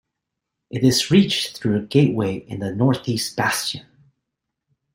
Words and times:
It 0.71 0.83
is 0.83 1.11
reached 1.11 1.57
through 1.59 1.77
a 1.77 1.83
gateway 1.85 2.37
in 2.37 2.57
the 2.59 2.73
north-east 2.73 3.35
bastion. 3.35 3.85